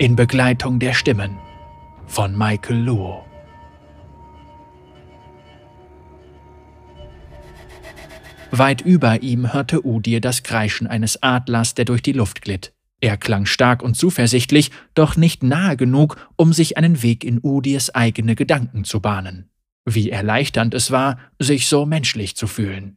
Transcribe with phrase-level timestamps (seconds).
[0.00, 1.36] in Begleitung der Stimmen
[2.06, 3.22] von Michael Luo.
[8.50, 12.72] Weit über ihm hörte Udir das Kreischen eines Adlers, der durch die Luft glitt.
[13.02, 17.94] Er klang stark und zuversichtlich, doch nicht nahe genug, um sich einen Weg in Udirs
[17.94, 19.50] eigene Gedanken zu bahnen.
[19.84, 22.96] Wie erleichternd es war, sich so menschlich zu fühlen.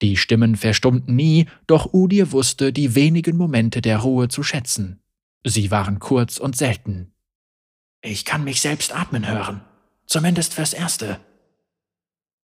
[0.00, 5.00] Die Stimmen verstummten nie, doch Udir wusste die wenigen Momente der Ruhe zu schätzen.
[5.48, 7.12] Sie waren kurz und selten.
[8.02, 9.60] Ich kann mich selbst atmen hören,
[10.04, 11.20] zumindest fürs Erste.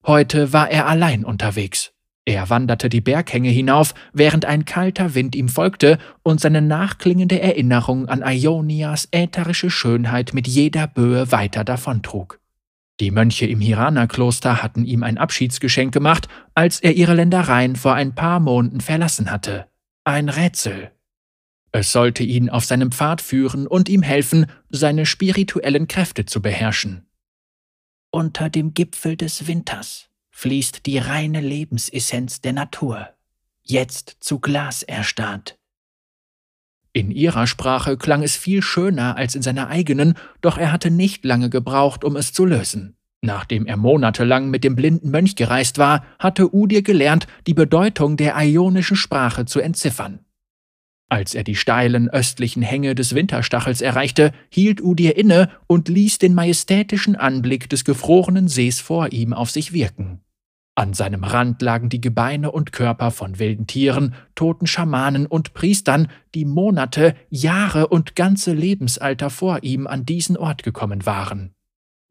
[0.07, 1.93] Heute war er allein unterwegs.
[2.25, 8.09] Er wanderte die Berghänge hinauf, während ein kalter Wind ihm folgte und seine nachklingende Erinnerung
[8.09, 12.39] an Ionias ätherische Schönheit mit jeder Böe weiter davontrug.
[13.01, 18.15] Die Mönche im Hirana-Kloster hatten ihm ein Abschiedsgeschenk gemacht, als er ihre Ländereien vor ein
[18.15, 19.67] paar Monaten verlassen hatte.
[20.05, 20.93] Ein Rätsel.
[21.73, 27.07] Es sollte ihn auf seinem Pfad führen und ihm helfen, seine spirituellen Kräfte zu beherrschen.
[28.11, 33.09] Unter dem Gipfel des Winters fließt die reine Lebensessenz der Natur,
[33.63, 35.59] jetzt zu Glas erstarrt.
[36.93, 41.25] In ihrer Sprache klang es viel schöner als in seiner eigenen, doch er hatte nicht
[41.25, 42.97] lange gebraucht, um es zu lösen.
[43.23, 48.37] Nachdem er monatelang mit dem blinden Mönch gereist war, hatte Udir gelernt, die Bedeutung der
[48.37, 50.26] ionischen Sprache zu entziffern.
[51.09, 56.35] Als er die steilen östlichen Hänge des Winterstachels erreichte, hielt Udir inne und ließ den
[56.35, 60.21] majestätischen Anblick des gefrorenen Sees vor ihm auf sich wirken.
[60.75, 66.09] An seinem Rand lagen die Gebeine und Körper von wilden Tieren, toten Schamanen und Priestern,
[66.35, 71.55] die Monate, Jahre und ganze Lebensalter vor ihm an diesen Ort gekommen waren.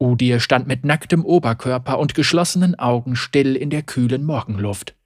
[0.00, 4.96] Udir stand mit nacktem Oberkörper und geschlossenen Augen still in der kühlen Morgenluft.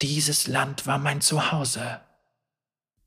[0.00, 2.00] Dieses Land war mein Zuhause.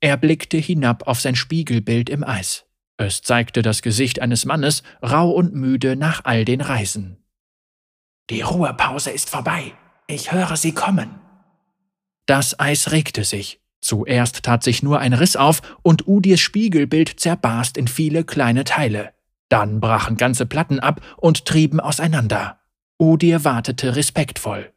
[0.04, 2.66] Er blickte hinab auf sein Spiegelbild im Eis.
[2.98, 7.24] Es zeigte das Gesicht eines Mannes, rau und müde nach all den Reisen.
[8.28, 9.72] Die Ruhepause ist vorbei.
[10.06, 11.20] Ich höre sie kommen.
[12.26, 13.62] Das Eis regte sich.
[13.80, 19.14] Zuerst tat sich nur ein Riss auf und Udirs Spiegelbild zerbarst in viele kleine Teile.
[19.48, 22.60] Dann brachen ganze Platten ab und trieben auseinander.
[23.00, 24.70] Udir wartete respektvoll.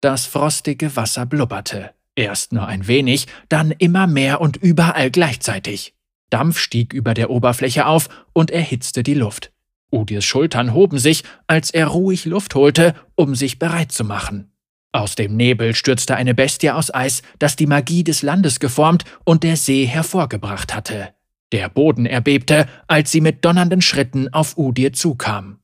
[0.00, 1.95] Das frostige Wasser blubberte.
[2.16, 5.94] Erst nur ein wenig, dann immer mehr und überall gleichzeitig.
[6.30, 9.52] Dampf stieg über der Oberfläche auf und erhitzte die Luft.
[9.92, 14.50] Udirs Schultern hoben sich, als er ruhig Luft holte, um sich bereit zu machen.
[14.92, 19.44] Aus dem Nebel stürzte eine Bestie aus Eis, das die Magie des Landes geformt und
[19.44, 21.14] der See hervorgebracht hatte.
[21.52, 25.60] Der Boden erbebte, als sie mit donnernden Schritten auf Udir zukam.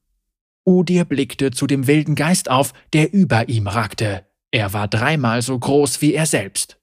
[0.65, 4.27] Udir blickte zu dem wilden Geist auf, der über ihm ragte.
[4.53, 6.79] Er war dreimal so groß wie er selbst.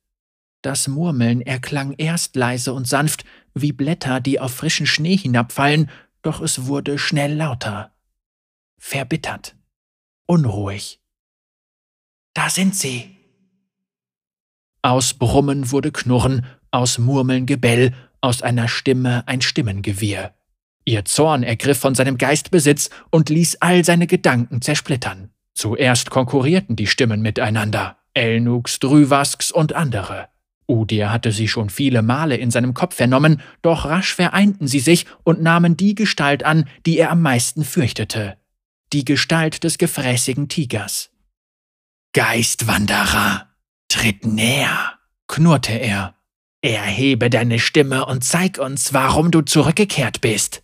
[0.61, 5.89] Das Murmeln erklang erst leise und sanft, wie Blätter, die auf frischen Schnee hinabfallen,
[6.21, 7.93] doch es wurde schnell lauter.
[8.77, 9.55] Verbittert.
[10.25, 10.99] Unruhig.
[12.33, 13.15] Da sind sie.
[14.81, 20.33] Aus Brummen wurde Knurren, aus Murmeln Gebell, aus einer Stimme ein Stimmengewirr.
[20.85, 25.31] Ihr Zorn ergriff von seinem Geist Besitz und ließ all seine Gedanken zersplittern.
[25.59, 30.29] Zuerst konkurrierten die Stimmen miteinander, Elnuks, Drüwasks und andere.
[30.69, 35.05] Udir hatte sie schon viele Male in seinem Kopf vernommen, doch rasch vereinten sie sich
[35.25, 38.37] und nahmen die Gestalt an, die er am meisten fürchtete.
[38.93, 41.09] Die Gestalt des gefräßigen Tigers.
[42.13, 43.49] Geistwanderer,
[43.89, 44.93] tritt näher,
[45.27, 46.15] knurrte er.
[46.61, 50.63] Erhebe deine Stimme und zeig uns, warum du zurückgekehrt bist.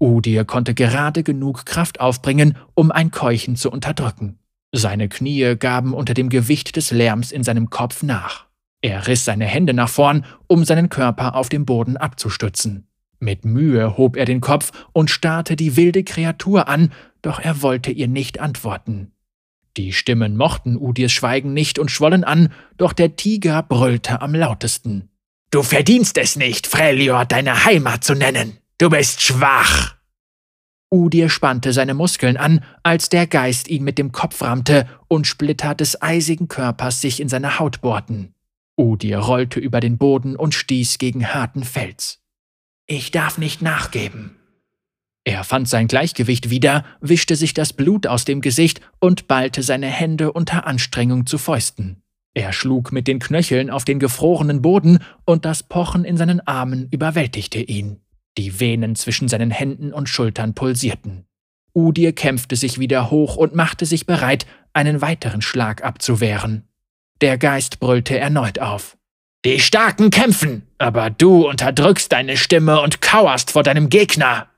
[0.00, 4.38] Udir konnte gerade genug Kraft aufbringen, um ein Keuchen zu unterdrücken.
[4.72, 8.46] Seine Knie gaben unter dem Gewicht des Lärms in seinem Kopf nach.
[8.82, 12.86] Er riss seine Hände nach vorn, um seinen Körper auf dem Boden abzustützen.
[13.20, 17.90] Mit Mühe hob er den Kopf und starrte die wilde Kreatur an, doch er wollte
[17.90, 19.12] ihr nicht antworten.
[19.76, 25.08] Die Stimmen mochten Udirs Schweigen nicht und schwollen an, doch der Tiger brüllte am lautesten.
[25.50, 28.58] Du verdienst es nicht, Freljord deine Heimat zu nennen.
[28.78, 29.94] Du bist schwach.
[30.90, 35.74] Udir spannte seine Muskeln an, als der Geist ihn mit dem Kopf rammte und Splitter
[35.74, 38.34] des eisigen Körpers sich in seine Haut bohrten.
[38.76, 42.20] Udir rollte über den Boden und stieß gegen harten Fels.
[42.86, 44.36] Ich darf nicht nachgeben.
[45.22, 49.86] Er fand sein Gleichgewicht wieder, wischte sich das Blut aus dem Gesicht und ballte seine
[49.86, 52.02] Hände unter Anstrengung zu Fäusten.
[52.34, 56.88] Er schlug mit den Knöcheln auf den gefrorenen Boden und das Pochen in seinen Armen
[56.90, 58.03] überwältigte ihn.
[58.36, 61.26] Die Venen zwischen seinen Händen und Schultern pulsierten.
[61.72, 66.68] Udir kämpfte sich wieder hoch und machte sich bereit, einen weiteren Schlag abzuwehren.
[67.20, 68.96] Der Geist brüllte erneut auf.
[69.44, 74.48] Die Starken kämpfen, aber du unterdrückst deine Stimme und kauerst vor deinem Gegner.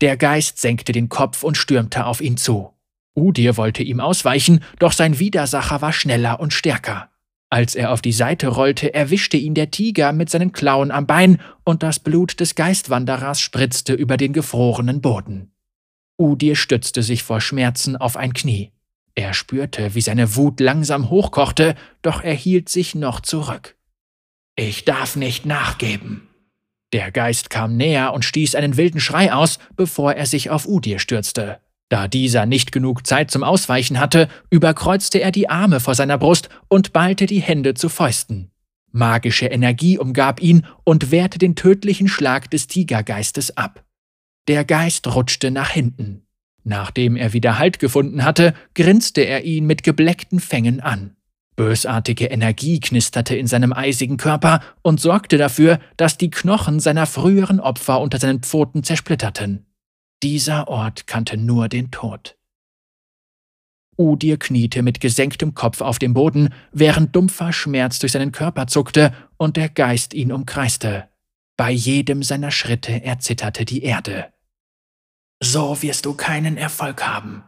[0.00, 2.72] Der Geist senkte den Kopf und stürmte auf ihn zu.
[3.14, 7.10] Udir wollte ihm ausweichen, doch sein Widersacher war schneller und stärker.
[7.48, 11.40] Als er auf die Seite rollte, erwischte ihn der Tiger mit seinen Klauen am Bein
[11.64, 15.52] und das Blut des Geistwanderers spritzte über den gefrorenen Boden.
[16.18, 18.72] Udir stützte sich vor Schmerzen auf ein Knie.
[19.14, 23.76] Er spürte, wie seine Wut langsam hochkochte, doch er hielt sich noch zurück.
[24.56, 26.28] Ich darf nicht nachgeben.
[26.92, 30.98] Der Geist kam näher und stieß einen wilden Schrei aus, bevor er sich auf Udir
[30.98, 31.60] stürzte.
[31.88, 36.48] Da dieser nicht genug Zeit zum Ausweichen hatte, überkreuzte er die Arme vor seiner Brust
[36.68, 38.50] und ballte die Hände zu Fäusten.
[38.90, 43.84] Magische Energie umgab ihn und wehrte den tödlichen Schlag des Tigergeistes ab.
[44.48, 46.22] Der Geist rutschte nach hinten.
[46.64, 51.16] Nachdem er wieder Halt gefunden hatte, grinste er ihn mit gebleckten Fängen an.
[51.54, 57.60] Bösartige Energie knisterte in seinem eisigen Körper und sorgte dafür, dass die Knochen seiner früheren
[57.60, 59.66] Opfer unter seinen Pfoten zersplitterten.
[60.22, 62.36] Dieser Ort kannte nur den Tod.
[63.98, 69.12] Udir kniete mit gesenktem Kopf auf dem Boden, während dumpfer Schmerz durch seinen Körper zuckte
[69.36, 71.08] und der Geist ihn umkreiste.
[71.56, 74.32] Bei jedem seiner Schritte erzitterte die Erde.
[75.42, 77.44] So wirst du keinen Erfolg haben.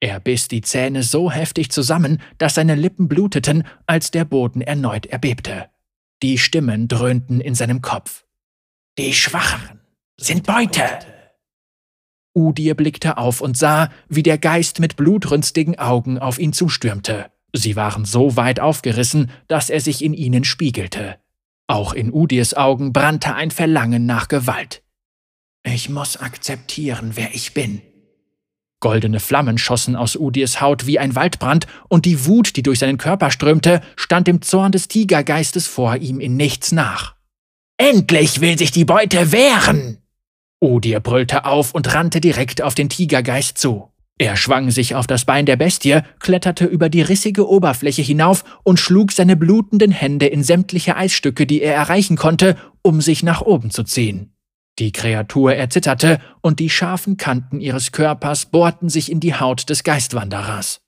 [0.00, 5.06] Er biss die Zähne so heftig zusammen, dass seine Lippen bluteten, als der Boden erneut
[5.06, 5.68] erbebte.
[6.22, 8.24] Die Stimmen dröhnten in seinem Kopf.
[8.98, 9.80] Die Schwachen
[10.16, 11.17] sind Beute.
[12.38, 17.26] Udir blickte auf und sah, wie der Geist mit blutrünstigen Augen auf ihn zustürmte.
[17.52, 21.16] Sie waren so weit aufgerissen, dass er sich in ihnen spiegelte.
[21.66, 24.82] Auch in Udirs Augen brannte ein Verlangen nach Gewalt.
[25.64, 27.82] Ich muss akzeptieren, wer ich bin.
[28.80, 32.96] Goldene Flammen schossen aus Udirs Haut wie ein Waldbrand, und die Wut, die durch seinen
[32.96, 37.16] Körper strömte, stand dem Zorn des Tigergeistes vor ihm in nichts nach.
[37.76, 39.98] Endlich will sich die Beute wehren!
[40.60, 43.92] Odir brüllte auf und rannte direkt auf den Tigergeist zu.
[44.20, 48.80] Er schwang sich auf das Bein der Bestie, kletterte über die rissige Oberfläche hinauf und
[48.80, 53.70] schlug seine blutenden Hände in sämtliche Eisstücke, die er erreichen konnte, um sich nach oben
[53.70, 54.32] zu ziehen.
[54.80, 59.84] Die Kreatur erzitterte und die scharfen Kanten ihres Körpers bohrten sich in die Haut des
[59.84, 60.80] Geistwanderers.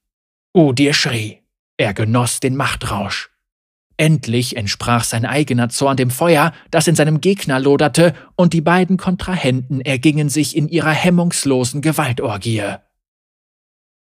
[0.53, 1.43] Odir schrie.
[1.77, 3.30] Er genoss den Machtrausch.
[4.01, 8.97] Endlich entsprach sein eigener Zorn dem Feuer, das in seinem Gegner loderte, und die beiden
[8.97, 12.77] Kontrahenten ergingen sich in ihrer hemmungslosen Gewaltorgie.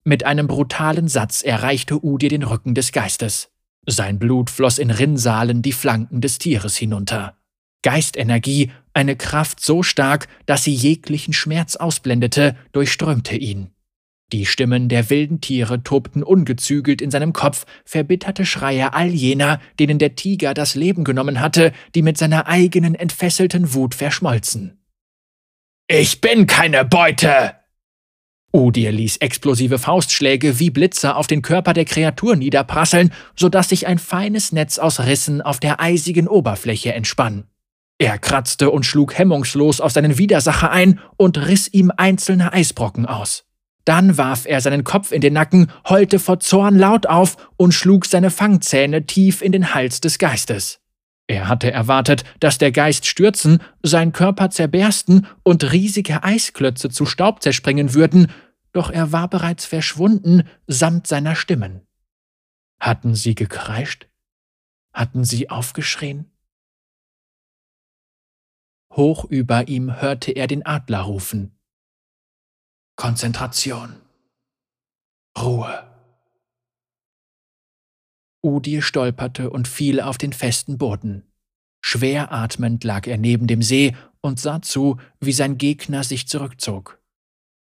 [0.04, 3.50] Mit einem brutalen Satz erreichte Udir den Rücken des Geistes.
[3.86, 7.36] Sein Blut floss in Rinnsalen die Flanken des Tieres hinunter.
[7.82, 13.72] Geistenergie, eine Kraft so stark, dass sie jeglichen Schmerz ausblendete, durchströmte ihn.
[14.30, 19.98] Die Stimmen der wilden Tiere tobten ungezügelt in seinem Kopf, verbitterte Schreie all jener, denen
[19.98, 24.78] der Tiger das Leben genommen hatte, die mit seiner eigenen entfesselten Wut verschmolzen.
[25.86, 27.54] Ich bin keine Beute!
[28.52, 33.86] Udir ließ explosive Faustschläge wie Blitze auf den Körper der Kreatur niederprasseln, so dass sich
[33.86, 37.44] ein feines Netz aus Rissen auf der eisigen Oberfläche entspann.
[37.98, 43.47] Er kratzte und schlug hemmungslos auf seinen Widersacher ein und riss ihm einzelne Eisbrocken aus.
[43.88, 48.04] Dann warf er seinen Kopf in den Nacken, heulte vor Zorn laut auf und schlug
[48.04, 50.80] seine Fangzähne tief in den Hals des Geistes.
[51.26, 57.42] Er hatte erwartet, dass der Geist stürzen, sein Körper zerbersten und riesige Eisklötze zu Staub
[57.42, 58.30] zerspringen würden,
[58.72, 61.80] doch er war bereits verschwunden samt seiner Stimmen.
[62.78, 64.06] Hatten sie gekreischt?
[64.92, 66.30] Hatten sie aufgeschrien?
[68.92, 71.57] Hoch über ihm hörte er den Adler rufen.
[73.00, 73.94] Konzentration.
[75.40, 75.86] Ruhe.
[78.42, 81.22] Udir stolperte und fiel auf den festen Boden.
[81.80, 87.00] Schwer atmend lag er neben dem See und sah zu, wie sein Gegner sich zurückzog.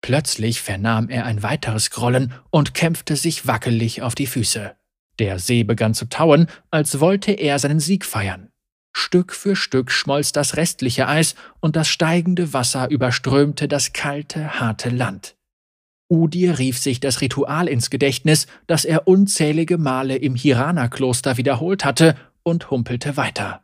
[0.03, 4.75] Plötzlich vernahm er ein weiteres Grollen und kämpfte sich wackelig auf die Füße.
[5.21, 8.50] Der See begann zu tauen, als wollte er seinen Sieg feiern.
[8.93, 14.91] Stück für Stück schmolz das restliche Eis und das steigende Wasser überströmte das kalte, harte
[14.91, 15.37] Land.
[16.09, 22.17] Udir rief sich das Ritual ins Gedächtnis, das er unzählige Male im Hirana-Kloster wiederholt hatte,
[22.43, 23.63] und humpelte weiter.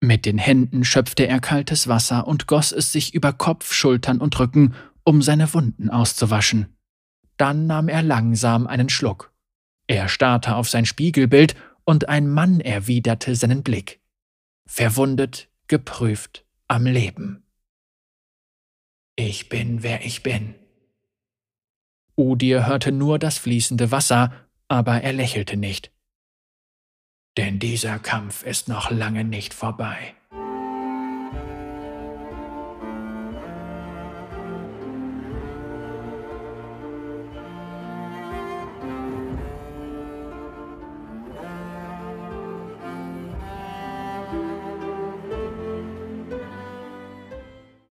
[0.00, 4.38] Mit den Händen schöpfte er kaltes Wasser und goss es sich über Kopf, Schultern und
[4.38, 6.76] Rücken, um seine Wunden auszuwaschen.
[7.36, 9.32] Dann nahm er langsam einen Schluck.
[9.88, 14.01] Er starrte auf sein Spiegelbild, und ein Mann erwiderte seinen Blick
[14.72, 17.44] verwundet, geprüft, am Leben.
[19.16, 20.54] Ich bin, wer ich bin.
[22.16, 24.32] Udir hörte nur das fließende Wasser,
[24.68, 25.92] aber er lächelte nicht.
[27.36, 30.14] Denn dieser Kampf ist noch lange nicht vorbei.